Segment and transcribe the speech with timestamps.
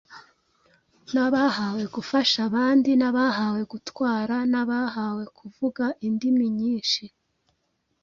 [1.13, 7.03] n’abahawe gufasha abandi, n’abahawe gutwara, n’abahawe kuvuga indimi nyinshi.